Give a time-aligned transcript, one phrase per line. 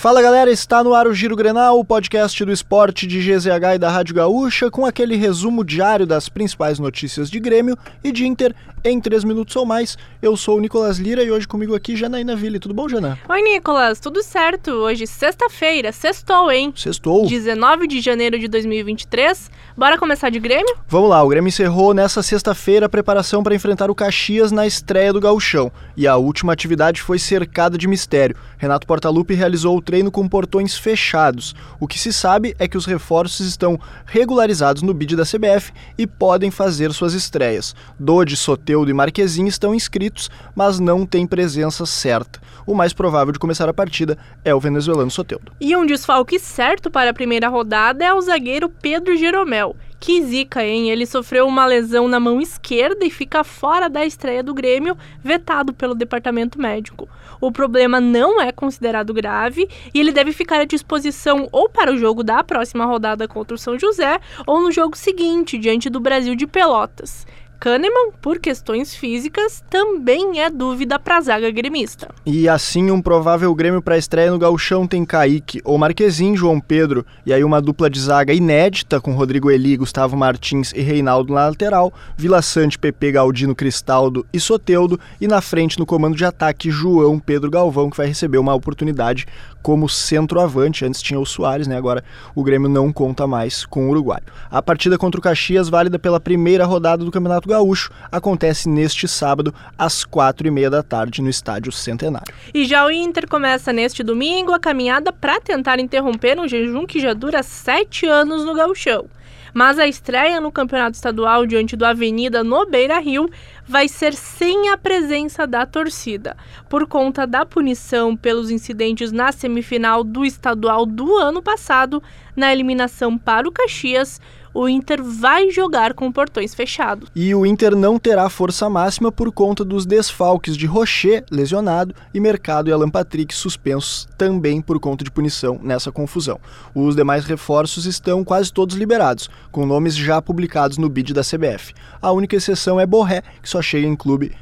[0.00, 3.78] Fala galera, está no ar o Giro Grenal, o podcast do esporte de GZH e
[3.78, 8.54] da Rádio Gaúcha, com aquele resumo diário das principais notícias de Grêmio e de Inter
[8.82, 9.98] em 3 minutos ou mais.
[10.22, 12.58] Eu sou o Nicolas Lira e hoje comigo aqui Janaína Ville.
[12.58, 13.18] Tudo bom, Jana?
[13.28, 14.70] Oi, Nicolas, tudo certo?
[14.70, 16.72] Hoje, sexta-feira, sextou, hein?
[16.74, 17.26] Sextou.
[17.26, 19.50] 19 de janeiro de 2023.
[19.76, 20.76] Bora começar de Grêmio?
[20.88, 25.12] Vamos lá, o Grêmio encerrou nessa sexta-feira a preparação para enfrentar o Caxias na estreia
[25.12, 25.70] do Gauchão.
[25.94, 28.36] E a última atividade foi cercada de mistério.
[28.56, 31.52] Renato Portaluppi realizou o treino com portões fechados.
[31.80, 33.76] O que se sabe é que os reforços estão
[34.06, 37.74] regularizados no bid da CBF e podem fazer suas estreias.
[37.98, 42.40] Dodi, Soteudo e Marquezin estão inscritos, mas não têm presença certa.
[42.64, 45.50] O mais provável de começar a partida é o venezuelano Soteudo.
[45.60, 49.74] E um desfalque certo para a primeira rodada é o zagueiro Pedro Jeromel.
[50.00, 50.90] Que zica, hein?
[50.90, 55.74] Ele sofreu uma lesão na mão esquerda e fica fora da estreia do Grêmio, vetado
[55.74, 57.06] pelo departamento médico.
[57.38, 61.98] O problema não é considerado grave e ele deve ficar à disposição ou para o
[61.98, 66.34] jogo da próxima rodada contra o São José ou no jogo seguinte, diante do Brasil
[66.34, 67.26] de Pelotas.
[67.60, 72.08] Kahneman, por questões físicas, também é dúvida para a zaga gremista.
[72.24, 77.04] E assim, um provável Grêmio para estreia no Gauchão tem Kaique ou Marquezin, João Pedro,
[77.26, 81.48] e aí uma dupla de zaga inédita com Rodrigo Eli, Gustavo Martins e Reinaldo na
[81.48, 86.70] lateral, Vila Sante, PP Galdino, Cristaldo e Soteudo, e na frente no comando de ataque
[86.70, 89.26] João Pedro Galvão, que vai receber uma oportunidade
[89.62, 90.84] como centroavante.
[90.84, 91.76] Antes tinha o Soares, né?
[91.76, 92.02] Agora
[92.34, 94.20] o Grêmio não conta mais com o Uruguai.
[94.50, 99.54] A partida contra o Caxias, válida pela primeira rodada do Campeonato Gaúcho acontece neste sábado,
[99.78, 102.32] às quatro e meia da tarde, no Estádio Centenário.
[102.54, 107.00] E já o Inter começa neste domingo a caminhada para tentar interromper um jejum que
[107.00, 109.06] já dura sete anos no Gauchão.
[109.52, 113.28] Mas a estreia no Campeonato Estadual diante do Avenida no Beira Rio
[113.66, 116.36] vai ser sem a presença da torcida,
[116.68, 122.02] por conta da punição pelos incidentes na semifinal do estadual do ano passado,
[122.36, 124.20] na eliminação para o Caxias
[124.52, 127.08] o Inter vai jogar com portões fechados.
[127.14, 132.20] E o Inter não terá força máxima por conta dos desfalques de Rocher, lesionado, e
[132.20, 136.40] Mercado e Alan Patrick suspensos também por conta de punição nessa confusão.
[136.74, 141.72] Os demais reforços estão quase todos liberados, com nomes já publicados no bid da CBF.
[142.02, 144.32] A única exceção é Borré, que só chega em clube.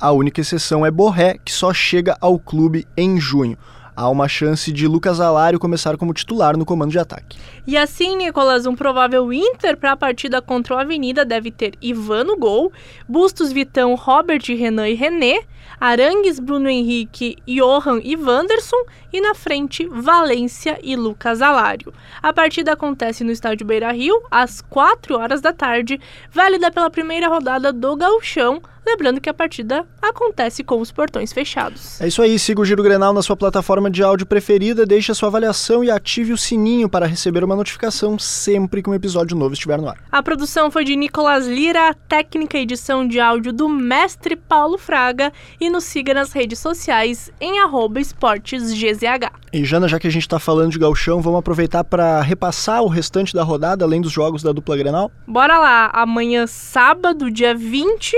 [0.00, 3.56] A única exceção é Borré, que só chega ao clube em junho
[3.96, 7.38] há uma chance de Lucas Alário começar como titular no comando de ataque.
[7.66, 12.24] E assim, Nicolas, um provável Inter para a partida contra o Avenida deve ter Ivan
[12.24, 12.72] no gol,
[13.08, 15.40] Bustos, Vitão, Robert, Renan e René,
[15.80, 21.92] Arangues, Bruno Henrique, Johan e Wanderson e na frente Valência e Lucas Alário.
[22.22, 26.00] A partida acontece no estádio Beira Rio às 4 horas da tarde,
[26.30, 32.00] válida pela primeira rodada do Gauchão Lembrando que a partida acontece com os portões fechados.
[32.00, 35.14] É isso aí, siga o Giro Grenal na sua plataforma de áudio preferida, deixe a
[35.14, 39.54] sua avaliação e ative o sininho para receber uma notificação sempre que um episódio novo
[39.54, 39.96] estiver no ar.
[40.12, 44.76] A produção foi de Nicolas Lira, a técnica e edição de áudio do mestre Paulo
[44.76, 47.54] Fraga e nos siga nas redes sociais em
[47.98, 49.30] esportesgzh.
[49.52, 52.88] E Jana, já que a gente está falando de galchão, vamos aproveitar para repassar o
[52.88, 55.10] restante da rodada, além dos jogos da dupla Grenal?
[55.26, 58.16] Bora lá, amanhã sábado, dia 20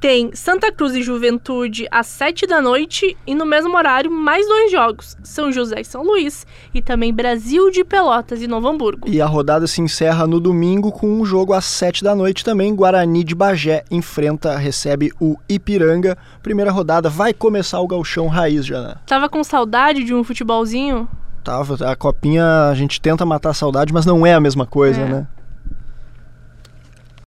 [0.00, 4.70] tem Santa Cruz e Juventude às 7 da noite e no mesmo horário mais dois
[4.70, 9.08] jogos, São José e São Luís e também Brasil de Pelotas e Novo Hamburgo.
[9.08, 12.74] E a rodada se encerra no domingo com um jogo às 7 da noite também,
[12.74, 16.16] Guarani de Bagé enfrenta, recebe o Ipiranga.
[16.42, 19.00] Primeira rodada vai começar o galchão raiz, Jana.
[19.06, 21.08] Tava com saudade de um futebolzinho?
[21.42, 25.02] Tava, a copinha a gente tenta matar a saudade, mas não é a mesma coisa,
[25.02, 25.08] é.
[25.08, 25.26] né?